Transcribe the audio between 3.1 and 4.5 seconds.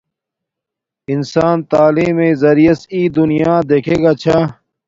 دنیا دکھے گاچھا